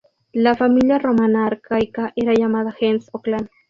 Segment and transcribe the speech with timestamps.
[0.33, 3.51] La familia romana arcaica era llamada gens o "clan".